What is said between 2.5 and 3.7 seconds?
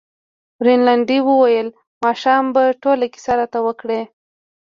به ټوله کیسه راته